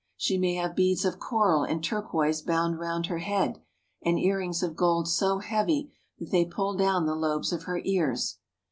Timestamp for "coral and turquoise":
1.19-2.41